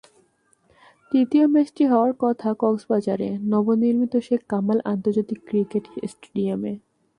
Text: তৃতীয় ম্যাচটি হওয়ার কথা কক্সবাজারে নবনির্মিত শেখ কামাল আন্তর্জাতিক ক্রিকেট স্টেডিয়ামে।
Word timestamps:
তৃতীয় 1.11 1.45
ম্যাচটি 1.47 1.83
হওয়ার 1.91 2.13
কথা 2.19 2.49
কক্সবাজারে 2.53 3.29
নবনির্মিত 3.51 4.13
শেখ 4.27 4.41
কামাল 4.49 4.79
আন্তর্জাতিক 4.93 5.39
ক্রিকেট 5.49 5.85
স্টেডিয়ামে। 6.11 6.73